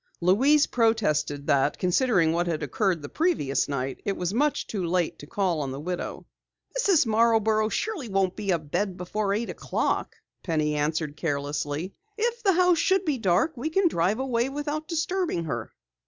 [0.19, 5.19] Louise protested that, considering what had occurred the previous night, it was much too late
[5.19, 6.25] to call on the widow.
[6.75, 7.05] "Mrs.
[7.05, 11.93] Marborough surely won't be abed before eight o'clock," Penny answered carelessly.
[12.17, 15.71] "If the house should be dark, we can drive away without disturbing her."